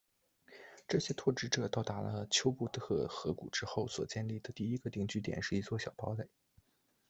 [0.87, 6.27] 这些拓殖者到达了丘布特河谷之后所建立的第一个定居点是一座小堡垒。